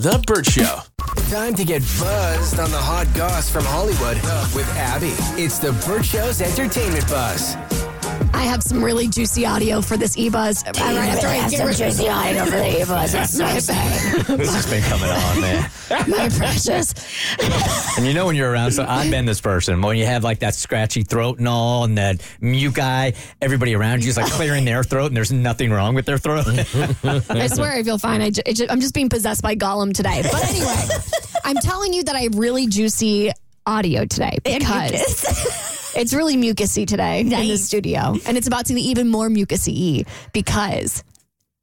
The 0.00 0.22
Bert 0.26 0.44
Show. 0.44 0.80
Time 1.30 1.54
to 1.54 1.64
get 1.64 1.80
buzzed 1.98 2.60
on 2.60 2.70
the 2.70 2.76
hot 2.76 3.06
goss 3.14 3.48
from 3.48 3.64
Hollywood 3.64 4.16
with 4.54 4.68
Abby. 4.76 5.14
It's 5.42 5.58
the 5.58 5.72
Bert 5.86 6.04
Show's 6.04 6.42
entertainment 6.42 7.08
buzz. 7.08 7.56
I 8.34 8.42
have 8.44 8.62
some 8.62 8.82
really 8.82 9.08
juicy 9.08 9.44
audio 9.46 9.80
for 9.80 9.96
this 9.96 10.16
e-buzz. 10.16 10.64
Right 10.66 10.76
after 10.78 11.26
I 11.26 11.48
get 11.48 11.64
rid- 11.66 11.76
juicy 11.76 12.08
audio 12.08 12.44
for 12.44 12.50
the 12.52 12.82
e-buzz. 12.82 13.12
That's 13.12 13.32
so 13.36 13.46
exciting. 13.46 14.36
This 14.36 14.54
has 14.54 14.66
been 14.70 14.82
coming 14.84 15.10
on, 15.10 15.40
man. 15.40 15.70
My 16.08 16.28
precious. 16.28 16.94
And 17.96 18.06
you 18.06 18.14
know 18.14 18.26
when 18.26 18.36
you're 18.36 18.50
around, 18.50 18.72
so 18.72 18.84
I've 18.86 19.10
been 19.10 19.24
this 19.26 19.40
person. 19.40 19.80
When 19.82 19.96
you 19.96 20.06
have 20.06 20.24
like 20.24 20.40
that 20.40 20.54
scratchy 20.54 21.02
throat 21.02 21.38
and 21.38 21.48
all, 21.48 21.84
and 21.84 21.96
that 21.98 22.20
mute 22.40 22.74
guy, 22.74 23.14
everybody 23.40 23.74
around 23.74 24.02
you 24.04 24.10
is 24.10 24.16
like 24.16 24.30
clearing 24.32 24.64
their 24.64 24.84
throat, 24.84 25.06
and 25.06 25.16
there's 25.16 25.32
nothing 25.32 25.70
wrong 25.70 25.94
with 25.94 26.06
their 26.06 26.18
throat. 26.18 26.46
I 27.04 27.46
swear 27.48 27.72
I 27.72 27.82
feel 27.82 27.98
fine. 27.98 28.20
I 28.22 28.30
ju- 28.30 28.42
it 28.46 28.54
ju- 28.54 28.66
I'm 28.68 28.80
just 28.80 28.94
being 28.94 29.08
possessed 29.08 29.42
by 29.42 29.54
Gollum 29.56 29.92
today. 29.92 30.22
But 30.22 30.44
anyway, 30.48 30.84
I'm 31.44 31.56
telling 31.56 31.92
you 31.92 32.02
that 32.04 32.16
I 32.16 32.20
have 32.22 32.34
really 32.36 32.66
juicy 32.66 33.30
audio 33.66 34.04
today 34.04 34.38
because 34.44 35.65
it's 35.96 36.14
really 36.14 36.36
mucusy 36.36 36.86
today 36.86 37.20
in 37.20 37.28
the 37.28 37.56
studio. 37.56 38.16
And 38.26 38.36
it's 38.36 38.46
about 38.46 38.66
to 38.66 38.74
be 38.74 38.82
even 38.88 39.08
more 39.08 39.28
mucusy 39.28 40.06
because 40.32 41.02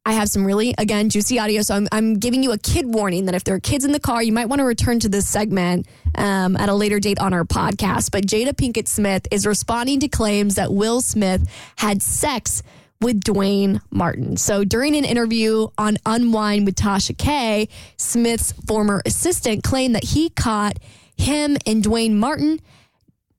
I 0.06 0.12
have 0.12 0.28
some 0.28 0.44
really, 0.44 0.74
again, 0.76 1.08
juicy 1.08 1.38
audio. 1.38 1.62
So 1.62 1.74
I'm, 1.74 1.88
I'm 1.90 2.18
giving 2.18 2.42
you 2.42 2.52
a 2.52 2.58
kid 2.58 2.86
warning 2.86 3.24
that 3.24 3.34
if 3.34 3.44
there 3.44 3.54
are 3.54 3.60
kids 3.60 3.86
in 3.86 3.92
the 3.92 4.00
car, 4.00 4.22
you 4.22 4.32
might 4.32 4.46
want 4.46 4.60
to 4.60 4.64
return 4.64 5.00
to 5.00 5.08
this 5.08 5.26
segment 5.26 5.86
um, 6.16 6.56
at 6.56 6.68
a 6.68 6.74
later 6.74 7.00
date 7.00 7.18
on 7.18 7.32
our 7.32 7.44
podcast. 7.44 8.10
But 8.10 8.26
Jada 8.26 8.52
Pinkett 8.52 8.86
Smith 8.86 9.26
is 9.30 9.46
responding 9.46 10.00
to 10.00 10.08
claims 10.08 10.56
that 10.56 10.72
Will 10.72 11.00
Smith 11.00 11.48
had 11.76 12.02
sex 12.02 12.62
with 13.00 13.20
Duane 13.20 13.80
Martin. 13.90 14.36
So 14.36 14.64
during 14.64 14.94
an 14.94 15.04
interview 15.04 15.68
on 15.78 15.96
Unwind 16.04 16.66
with 16.66 16.74
Tasha 16.74 17.16
K, 17.16 17.68
Smith's 17.96 18.52
former 18.66 19.02
assistant 19.06 19.62
claimed 19.64 19.94
that 19.94 20.04
he 20.04 20.28
caught 20.30 20.78
him 21.16 21.56
and 21.66 21.82
Duane 21.82 22.18
Martin 22.18 22.60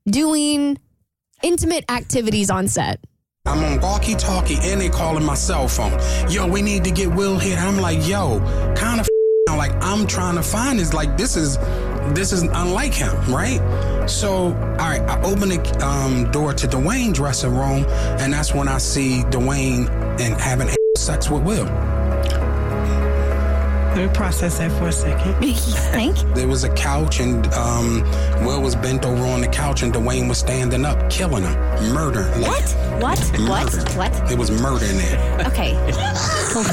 doing 0.07 0.77
intimate 1.43 1.85
activities 1.89 2.49
on 2.49 2.67
set. 2.67 2.99
I'm 3.45 3.63
on 3.63 3.79
walkie 3.79 4.15
talkie 4.15 4.57
and 4.61 4.81
they 4.81 4.89
calling 4.89 5.23
my 5.23 5.35
cell 5.35 5.67
phone. 5.67 5.99
Yo, 6.29 6.47
we 6.47 6.61
need 6.61 6.83
to 6.83 6.91
get 6.91 7.13
Will 7.13 7.37
here. 7.37 7.57
I'm 7.57 7.77
like, 7.77 8.07
yo, 8.07 8.39
kind 8.75 8.99
of 8.99 9.07
like 9.49 9.71
I'm 9.83 10.07
trying 10.07 10.35
to 10.35 10.43
find 10.43 10.79
is 10.79 10.93
like 10.93 11.17
this 11.17 11.37
is 11.37 11.57
this 12.13 12.31
is 12.31 12.43
unlike 12.43 12.93
him, 12.93 13.15
right? 13.31 13.59
So, 14.07 14.47
all 14.47 14.77
right, 14.77 15.01
I 15.01 15.21
open 15.23 15.49
the 15.49 15.85
um, 15.85 16.31
door 16.31 16.53
to 16.53 16.67
Duane 16.67 17.13
dressing 17.13 17.51
room, 17.51 17.85
and 18.19 18.33
that's 18.33 18.53
when 18.53 18.67
I 18.67 18.77
see 18.77 19.23
Duane 19.25 19.87
and 20.19 20.39
having 20.39 20.69
sex 20.97 21.29
with 21.29 21.43
Will. 21.43 21.65
Let 23.95 24.07
me 24.09 24.13
process 24.13 24.57
that 24.57 24.71
for 24.73 24.87
a 24.89 24.91
second. 24.91 25.33
Thank 25.93 26.21
you. 26.21 26.33
There 26.33 26.47
was 26.49 26.65
a 26.65 26.73
couch, 26.73 27.19
and 27.21 27.47
um, 27.53 28.01
Will 28.45 28.61
was 28.61 28.75
bent 28.75 29.05
over 29.05 29.23
on 29.25 29.39
the 29.39 29.47
couch, 29.47 29.83
and 29.83 29.93
Duane 29.93 30.27
was 30.27 30.37
standing 30.37 30.83
up, 30.83 31.09
killing 31.09 31.43
him, 31.43 31.53
murder. 31.93 32.23
What? 32.41 32.61
What? 33.01 33.19
What? 33.47 33.73
Murder. 33.73 33.91
What? 33.97 34.27
There 34.27 34.37
was 34.37 34.51
murder 34.51 34.83
in 34.85 34.97
there. 34.97 35.47
Okay. 35.47 35.69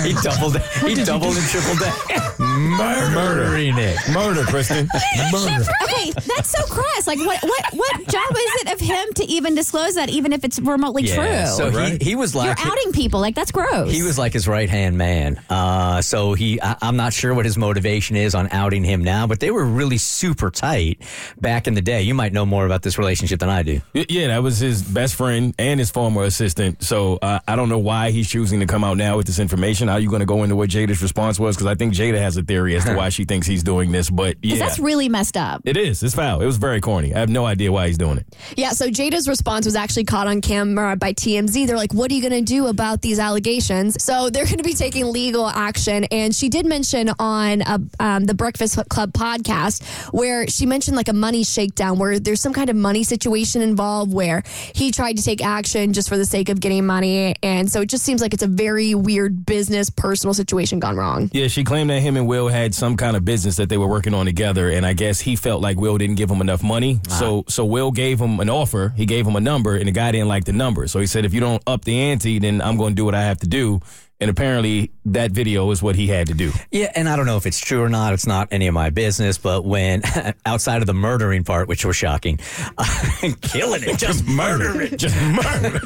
he 0.02 0.14
doubled, 0.22 0.56
it. 0.56 0.62
he 0.84 0.94
doubled 1.04 1.36
and 1.36 1.46
tripled 1.46 1.78
that. 1.78 2.34
Murder. 2.38 3.14
Murdering 3.14 3.78
it. 3.78 3.96
Murder, 4.12 4.42
Kristen. 4.44 4.88
Murder. 5.30 5.64
Okay, 5.84 6.10
that's 6.26 6.50
so 6.50 6.64
crass. 6.66 7.06
Like, 7.06 7.18
what, 7.20 7.40
what, 7.42 7.64
what 7.72 7.96
job 8.08 8.30
is 8.32 8.62
it 8.62 8.72
of 8.72 8.80
him 8.80 9.12
to 9.16 9.24
even 9.24 9.54
disclose 9.54 9.94
that, 9.94 10.08
even 10.10 10.32
if 10.32 10.44
it's 10.44 10.58
remotely 10.58 11.04
Yeah. 11.04 11.46
true? 11.46 11.56
So 11.56 11.70
Right. 11.70 12.00
he, 12.02 12.10
he 12.10 12.16
was 12.16 12.34
You're 12.34 12.54
outing 12.58 12.92
people. 12.92 13.20
Like, 13.20 13.34
that's 13.34 13.52
gross. 13.52 13.90
He 13.92 14.02
was 14.02 14.18
like 14.18 14.32
his 14.32 14.48
right 14.48 14.68
hand 14.68 14.96
man. 14.98 15.40
Uh, 15.48 16.00
so 16.02 16.34
he, 16.34 16.60
I, 16.60 16.76
I'm 16.82 16.96
not 16.96 17.11
sure 17.12 17.34
what 17.34 17.44
his 17.44 17.56
motivation 17.58 18.16
is 18.16 18.34
on 18.34 18.48
outing 18.50 18.84
him 18.84 19.02
now, 19.04 19.26
but 19.26 19.40
they 19.40 19.50
were 19.50 19.64
really 19.64 19.98
super 19.98 20.50
tight 20.50 21.00
back 21.40 21.66
in 21.66 21.74
the 21.74 21.82
day. 21.82 22.02
You 22.02 22.14
might 22.14 22.32
know 22.32 22.46
more 22.46 22.66
about 22.66 22.82
this 22.82 22.98
relationship 22.98 23.40
than 23.40 23.48
I 23.48 23.62
do. 23.62 23.80
Yeah, 23.94 24.28
that 24.28 24.42
was 24.42 24.58
his 24.58 24.82
best 24.82 25.14
friend 25.14 25.54
and 25.58 25.78
his 25.78 25.90
former 25.90 26.22
assistant. 26.24 26.82
So 26.82 27.18
uh, 27.22 27.40
I 27.46 27.56
don't 27.56 27.68
know 27.68 27.78
why 27.78 28.10
he's 28.10 28.28
choosing 28.28 28.60
to 28.60 28.66
come 28.66 28.84
out 28.84 28.96
now 28.96 29.16
with 29.16 29.26
this 29.26 29.38
information. 29.38 29.88
How 29.88 29.94
are 29.94 30.00
you 30.00 30.08
going 30.10 30.20
to 30.20 30.26
go 30.26 30.42
into 30.42 30.56
what 30.56 30.70
Jada's 30.70 31.02
response 31.02 31.38
was? 31.38 31.56
Because 31.56 31.66
I 31.66 31.74
think 31.74 31.94
Jada 31.94 32.18
has 32.18 32.36
a 32.36 32.42
theory 32.42 32.76
as 32.76 32.84
to 32.84 32.94
why 32.94 33.08
she 33.10 33.24
thinks 33.24 33.46
he's 33.46 33.62
doing 33.62 33.92
this. 33.92 34.10
But 34.10 34.36
yeah, 34.42 34.58
that's 34.58 34.78
really 34.78 35.08
messed 35.08 35.36
up. 35.36 35.62
it 35.64 35.76
is. 35.76 36.02
It's 36.02 36.14
foul. 36.14 36.40
It 36.40 36.46
was 36.46 36.56
very 36.56 36.80
corny. 36.80 37.14
I 37.14 37.18
have 37.18 37.30
no 37.30 37.44
idea 37.46 37.70
why 37.72 37.88
he's 37.88 37.98
doing 37.98 38.18
it. 38.18 38.26
Yeah, 38.56 38.70
so 38.70 38.88
Jada's 38.88 39.28
response 39.28 39.66
was 39.66 39.76
actually 39.76 40.04
caught 40.04 40.26
on 40.26 40.40
camera 40.40 40.96
by 40.96 41.12
TMZ. 41.12 41.66
They're 41.66 41.76
like, 41.76 41.94
what 41.94 42.10
are 42.10 42.14
you 42.14 42.20
going 42.28 42.44
to 42.44 42.52
do 42.52 42.66
about 42.66 43.02
these 43.02 43.18
allegations? 43.18 44.02
So 44.02 44.30
they're 44.30 44.44
going 44.44 44.58
to 44.58 44.62
be 44.62 44.74
taking 44.74 45.10
legal 45.12 45.46
action. 45.48 46.04
And 46.04 46.34
she 46.34 46.48
did 46.48 46.66
mention 46.66 47.01
on 47.18 47.62
a, 47.62 47.80
um, 48.00 48.24
the 48.24 48.34
Breakfast 48.34 48.78
Club 48.88 49.12
podcast 49.12 49.82
where 50.12 50.46
she 50.46 50.66
mentioned 50.66 50.96
like 50.96 51.08
a 51.08 51.12
money 51.12 51.44
shakedown 51.44 51.98
where 51.98 52.18
there's 52.18 52.40
some 52.40 52.52
kind 52.52 52.70
of 52.70 52.76
money 52.76 53.02
situation 53.02 53.62
involved 53.62 54.12
where 54.12 54.42
he 54.74 54.90
tried 54.90 55.16
to 55.16 55.22
take 55.22 55.44
action 55.44 55.92
just 55.92 56.08
for 56.08 56.16
the 56.16 56.26
sake 56.26 56.48
of 56.48 56.60
getting 56.60 56.86
money. 56.86 57.34
And 57.42 57.70
so 57.70 57.80
it 57.82 57.88
just 57.88 58.04
seems 58.04 58.20
like 58.20 58.34
it's 58.34 58.42
a 58.42 58.48
very 58.48 58.94
weird 58.94 59.44
business, 59.46 59.90
personal 59.90 60.34
situation 60.34 60.78
gone 60.78 60.96
wrong. 60.96 61.30
Yeah, 61.32 61.48
she 61.48 61.64
claimed 61.64 61.90
that 61.90 62.00
him 62.00 62.16
and 62.16 62.26
Will 62.26 62.48
had 62.48 62.74
some 62.74 62.96
kind 62.96 63.16
of 63.16 63.24
business 63.24 63.56
that 63.56 63.68
they 63.68 63.78
were 63.78 63.88
working 63.88 64.14
on 64.14 64.26
together, 64.26 64.70
and 64.70 64.84
I 64.86 64.92
guess 64.92 65.20
he 65.20 65.36
felt 65.36 65.62
like 65.62 65.76
Will 65.78 65.98
didn't 65.98 66.16
give 66.16 66.30
him 66.30 66.40
enough 66.40 66.62
money. 66.62 67.00
So, 67.08 67.44
so 67.48 67.64
Will 67.64 67.90
gave 67.90 68.20
him 68.20 68.40
an 68.40 68.50
offer. 68.50 68.92
He 68.96 69.06
gave 69.06 69.26
him 69.26 69.36
a 69.36 69.40
number, 69.40 69.76
and 69.76 69.86
the 69.86 69.92
guy 69.92 70.12
didn't 70.12 70.28
like 70.28 70.44
the 70.44 70.52
number. 70.52 70.86
So 70.86 71.00
he 71.00 71.06
said, 71.06 71.24
"If 71.24 71.34
you 71.34 71.40
don't 71.40 71.62
up 71.66 71.84
the 71.84 71.98
ante, 71.98 72.38
then 72.38 72.60
I'm 72.60 72.76
going 72.76 72.92
to 72.92 72.96
do 72.96 73.04
what 73.04 73.14
I 73.14 73.22
have 73.22 73.38
to 73.40 73.46
do." 73.46 73.80
And 74.22 74.30
apparently, 74.30 74.92
that 75.06 75.32
video 75.32 75.68
is 75.72 75.82
what 75.82 75.96
he 75.96 76.06
had 76.06 76.28
to 76.28 76.34
do. 76.34 76.52
Yeah, 76.70 76.92
and 76.94 77.08
I 77.08 77.16
don't 77.16 77.26
know 77.26 77.36
if 77.38 77.44
it's 77.44 77.58
true 77.58 77.82
or 77.82 77.88
not. 77.88 78.12
It's 78.12 78.24
not 78.24 78.46
any 78.52 78.68
of 78.68 78.72
my 78.72 78.90
business. 78.90 79.36
But 79.36 79.64
when 79.64 80.02
outside 80.46 80.80
of 80.80 80.86
the 80.86 80.94
murdering 80.94 81.42
part, 81.42 81.66
which 81.66 81.84
was 81.84 81.96
shocking, 81.96 82.36
killing 83.40 83.82
it, 83.82 83.98
just 83.98 84.24
murder 84.24 84.80
it, 84.80 84.96
Just 84.96 85.20
murder. 85.20 85.80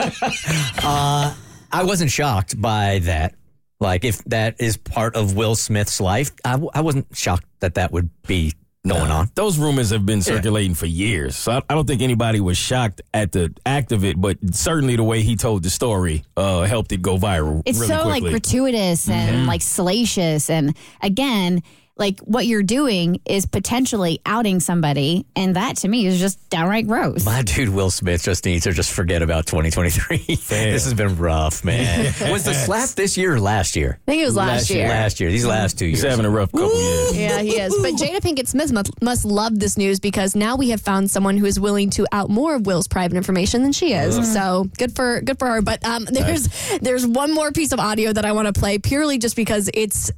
Uh, 0.83 1.35
I 1.73 1.85
wasn't 1.85 2.11
shocked 2.11 2.61
by 2.61 2.99
that. 3.05 3.35
Like, 3.81 4.05
if 4.05 4.23
that 4.25 4.57
is 4.61 4.77
part 4.77 5.17
of 5.17 5.35
Will 5.35 5.55
Smith's 5.55 5.99
life, 5.99 6.31
I, 6.45 6.53
w- 6.53 6.71
I 6.75 6.83
wasn't 6.83 7.17
shocked 7.17 7.47
that 7.61 7.77
that 7.77 7.91
would 7.91 8.11
be 8.27 8.53
going 8.89 9.11
on. 9.11 9.31
Those 9.35 9.59
rumors 9.59 9.91
have 9.91 10.07
been 10.07 10.23
circulating 10.23 10.75
for 10.75 10.87
years. 10.87 11.37
So 11.37 11.53
I, 11.53 11.63
I 11.69 11.75
don't 11.75 11.87
think 11.87 12.03
anybody 12.03 12.41
was 12.41 12.57
shocked 12.57 13.03
at 13.13 13.33
the 13.33 13.53
act 13.65 13.93
of 13.93 14.05
it, 14.05 14.21
but 14.21 14.39
certainly 14.55 14.97
the 14.97 15.03
way 15.05 15.23
he 15.23 15.37
told 15.37 15.63
the 15.63 15.71
story 15.71 16.25
uh, 16.37 16.63
helped 16.63 16.93
it 16.93 17.03
go 17.03 17.19
viral. 17.19 17.63
It's 17.67 17.79
really 17.79 17.89
so 17.89 18.07
like 18.07 18.23
quickly. 18.23 18.31
gratuitous 18.31 19.09
and 19.09 19.47
like 19.47 19.63
salacious. 19.63 20.51
And 20.51 20.77
again, 21.03 21.63
like 21.97 22.21
what 22.21 22.47
you're 22.47 22.63
doing 22.63 23.21
is 23.25 23.47
potentially 23.47 24.21
outing 24.27 24.61
somebody. 24.61 25.27
And 25.35 25.57
that 25.57 25.79
to 25.79 25.89
me 25.89 26.07
is 26.07 26.21
just 26.21 26.51
downright 26.51 26.87
gross. 26.87 27.25
My 27.25 27.43
dude 27.43 27.71
Will 27.71 27.91
Smith 27.91 28.23
just 28.23 28.45
needs 28.45 28.65
to 28.65 28.73
just 28.73 28.93
forget 28.93 29.23
about 29.23 29.47
2023. 29.47 30.19
this 30.27 30.85
has 30.85 30.95
been 30.95 31.17
rough, 31.17 31.65
man. 31.65 32.13
Was 32.31 32.45
the 32.45 32.55
slap 32.55 32.91
this 32.91 33.17
year 33.17 33.35
or 33.35 33.41
last 33.41 33.77
year? 33.77 33.99
I 34.07 34.11
think 34.11 34.23
it 34.23 34.27
was 34.27 34.37
last, 34.37 34.71
year. 34.71 34.89
Last 34.89 35.21
year. 35.21 35.31
These 35.31 35.47
last 35.47 35.79
two 35.79 35.87
years. 35.87 35.99
He's 35.99 36.05
years. 36.05 36.13
having 36.13 36.27
a 36.27 36.31
rough 36.31 36.53
couple 36.53 36.79
years. 36.79 37.17
Yeah, 37.17 37.41
he 37.41 37.59
is. 37.59 37.75
But 37.81 37.95
Jada 37.95 38.21
Pinkett 38.21 38.47
Smith 38.47 38.73
must, 38.73 39.03
must 39.03 39.25
love 39.25 39.59
this 39.59 39.77
news 39.77 40.01
because 40.01 40.37
now 40.37 40.57
we 40.57 40.71
have 40.71 40.81
found 40.81 41.11
someone 41.11 41.37
who 41.37 41.47
is 41.47 41.59
willing 41.59 41.91
to 41.91 42.07
out 42.13 42.31
more 42.31 42.55
of 42.55 42.67
Will's 42.67 42.89
private 42.89 43.17
information 43.17 43.63
than 43.63 43.73
she 43.73 43.93
is. 43.93 44.33
So 44.33 44.69
good 44.79 44.95
for 44.95 45.21
good 45.21 45.39
for 45.39 45.47
her. 45.47 45.63
But 45.63 45.85
um, 45.85 46.05
there's 46.05 46.49
there's 46.81 47.07
one 47.07 47.33
more 47.33 47.53
piece 47.53 47.73
of 47.73 47.81
audio 47.81 48.13
that 48.13 48.25
I 48.25 48.33
want 48.33 48.53
to 48.53 48.59
play 48.59 48.79
purely 48.79 49.19
just 49.19 49.37
because 49.37 49.71
it's 49.73 50.11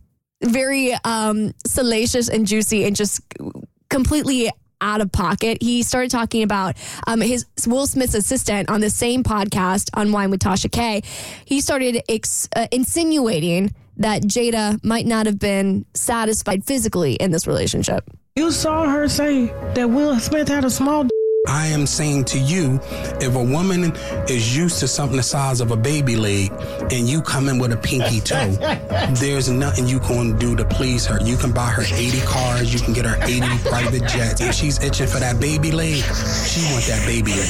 very 0.43 0.95
um, 1.05 1.53
salacious 1.67 2.29
and 2.29 2.47
juicy 2.47 2.85
and 2.85 2.95
just 2.97 3.21
completely 3.89 4.51
out 4.81 5.01
of 5.01 5.11
pocket. 5.11 5.59
He 5.61 5.83
started 5.83 6.11
talking 6.11 6.43
about 6.43 6.77
um, 7.07 7.21
his 7.21 7.47
Will 7.67 7.87
Smith's 7.87 8.15
assistant 8.15 8.71
on 8.71 8.81
the 8.81 8.91
same 8.91 9.25
podcast 9.25 9.91
on 9.95 10.13
Wine 10.13 10.31
with 10.31 10.41
Tasha 10.41 10.71
K. 10.71 11.03
He 11.45 11.61
started 11.61 12.03
ex- 12.09 12.49
uh, 12.55 12.69
insinuating 12.71 13.75
that 13.97 14.23
Jada 14.23 14.83
might 14.85 15.07
not 15.07 15.27
have 15.27 15.39
been 15.39 15.85
satisfied 15.95 16.65
physically 16.65 17.15
in 17.15 17.33
this 17.33 17.47
relationship. 17.47 18.09
You 18.37 18.53
saw 18.53 18.89
her 18.89 19.09
say 19.09 19.47
that 19.75 19.91
Will 19.91 20.19
Smith 20.21 20.47
had 20.47 20.65
a 20.65 20.71
small. 20.71 21.05
D- 21.05 21.11
I 21.47 21.69
am 21.69 21.87
saying 21.87 22.25
to 22.27 22.39
you, 22.39 22.81
if 23.21 23.35
a 23.35 23.43
woman 23.43 23.95
is 24.29 24.57
used 24.57 24.81
to 24.81 24.89
something 24.89 25.17
the 25.17 25.23
size 25.23 25.61
of 25.61 25.71
a 25.71 25.77
baby 25.77 26.17
leg 26.17 26.53
and 26.93 27.09
you 27.09 27.23
come 27.23 27.49
in 27.49 27.59
with 27.59 27.73
a 27.73 27.77
pinky 27.77 28.21
toe, 28.25 28.51
there's 29.15 29.49
nothing 29.49 29.87
you 29.87 29.99
can 30.01 30.37
do 30.37 30.57
to 30.57 30.65
please 30.65 31.07
her. 31.07 31.19
You 31.23 31.37
can 31.37 31.53
buy 31.53 31.69
her 31.71 31.83
80 31.83 32.21
cars, 32.23 32.75
you 32.75 32.81
can 32.81 32.93
get 32.93 33.07
her 33.07 33.17
80 33.23 33.41
private 33.69 34.03
jets. 34.09 34.41
If 34.41 34.53
she's 34.55 34.83
itching 34.83 35.07
for 35.07 35.21
that 35.21 35.41
baby 35.41 35.71
leg, 35.71 36.03
she 36.03 36.71
want 36.73 36.85
that 36.87 37.03
baby 37.07 37.31
leg. 37.31 37.49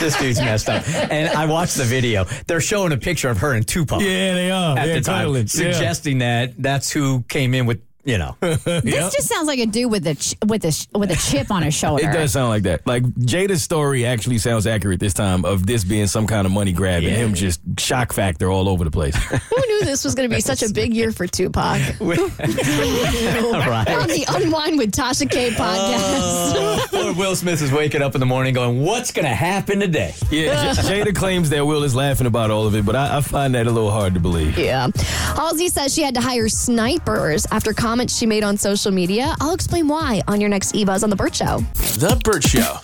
this 0.00 0.16
dude's 0.18 0.40
messed 0.40 0.68
up. 0.68 0.82
And 0.88 1.28
I 1.28 1.44
watched 1.46 1.76
the 1.76 1.84
video. 1.84 2.24
They're 2.46 2.60
showing 2.60 2.92
a 2.92 2.96
picture 2.96 3.28
of 3.28 3.38
her 3.38 3.52
and 3.52 3.66
Tupac. 3.68 4.00
Yeah, 4.00 4.34
they 4.34 4.50
are. 4.50 4.76
At 4.78 4.88
Yeah, 4.88 4.94
the 4.94 5.00
time, 5.02 5.18
totally. 5.20 5.40
Yeah. 5.42 5.46
suggesting 5.46 6.18
that 6.18 6.54
that's 6.60 6.90
who 6.90 7.22
came 7.28 7.54
in 7.54 7.66
with, 7.66 7.80
you 8.06 8.18
know. 8.18 8.36
This 8.86 9.14
just 9.14 9.28
sounds 9.28 9.48
like 9.48 9.58
a 9.58 9.66
dude 9.66 9.90
with 9.90 10.06
a 10.06 10.14
ch- 10.14 10.36
with 10.46 10.64
a 10.64 10.72
ch- 10.72 10.86
with 10.94 11.10
a 11.10 11.16
chip 11.16 11.50
on 11.50 11.62
his 11.62 11.74
shoulder. 11.78 12.08
It 12.08 12.12
does 12.12 12.32
sound 12.32 12.48
like 12.48 12.62
that. 12.62 12.86
Like 12.86 13.02
Jada's 13.02 13.62
story 13.62 14.06
actually 14.06 14.38
sounds 14.38 14.66
accurate 14.66 15.00
this 15.00 15.12
time 15.12 15.44
of 15.44 15.66
this 15.66 15.84
being 15.84 16.06
some 16.06 16.26
kind 16.26 16.46
of 16.46 16.52
money 16.52 16.72
grab 16.72 17.02
and 17.02 17.12
him 17.12 17.34
just 17.34 17.60
shock 17.78 18.12
factor 18.12 18.50
all 18.50 18.68
over 18.68 18.84
the 18.84 18.90
place. 18.90 19.14
Who 19.24 19.56
knew 19.56 19.84
this 19.84 20.04
was 20.04 20.14
going 20.14 20.28
to 20.30 20.34
be 20.34 20.40
such 20.40 20.62
a 20.62 20.72
big 20.72 20.94
year 20.94 21.12
for 21.12 21.26
Tupac? 21.26 21.80
right. 22.00 23.88
on 23.88 24.08
the 24.08 24.24
Unwind 24.28 24.78
with 24.78 24.92
Tasha 24.92 25.28
K 25.30 25.48
oh, 25.48 25.52
podcast. 25.52 26.90
Poor 26.90 27.12
Will 27.14 27.36
Smith 27.36 27.60
is 27.60 27.72
waking 27.72 28.02
up 28.02 28.14
in 28.14 28.20
the 28.20 28.26
morning 28.26 28.54
going, 28.54 28.82
What's 28.82 29.10
going 29.12 29.26
to 29.26 29.34
happen 29.34 29.80
today? 29.80 30.14
Yeah, 30.30 30.72
J- 30.74 31.02
Jada 31.02 31.14
claims 31.14 31.50
that 31.50 31.66
Will 31.66 31.82
is 31.82 31.94
laughing 31.94 32.26
about 32.26 32.50
all 32.50 32.66
of 32.66 32.74
it, 32.74 32.86
but 32.86 32.96
I, 32.96 33.18
I 33.18 33.20
find 33.20 33.54
that 33.54 33.66
a 33.66 33.70
little 33.70 33.90
hard 33.90 34.14
to 34.14 34.20
believe. 34.20 34.58
Yeah. 34.58 34.88
Halsey 34.94 35.68
says 35.68 35.94
she 35.94 36.02
had 36.02 36.14
to 36.14 36.20
hire 36.20 36.48
snipers 36.48 37.46
after 37.50 37.72
comments 37.72 37.95
she 38.10 38.26
made 38.26 38.44
on 38.44 38.56
social 38.56 38.92
media. 38.92 39.34
I'll 39.40 39.54
explain 39.54 39.88
why 39.88 40.22
on 40.28 40.40
your 40.40 40.50
next 40.50 40.74
eBuzz 40.74 41.02
on 41.02 41.10
The 41.10 41.16
Bert 41.16 41.34
Show. 41.34 41.60
The 41.74 42.20
Bert 42.22 42.44
Show. 42.44 42.78